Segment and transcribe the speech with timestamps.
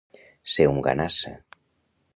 [0.53, 1.37] Ser un ganassa.